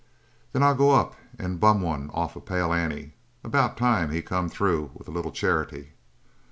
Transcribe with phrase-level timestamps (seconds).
[0.51, 3.13] "Then I'll go up and bum one off'n Pale Annie.
[3.43, 5.91] About time he come through with a little charity."